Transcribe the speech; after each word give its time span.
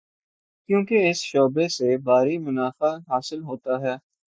کیونکہ 0.69 1.09
اس 1.09 1.17
شعبے 1.21 1.67
سے 1.67 1.97
بھاری 1.99 2.37
منافع 2.37 2.95
حاصل 3.09 3.43
ہوتا 3.43 3.81
ہے۔ 3.81 3.95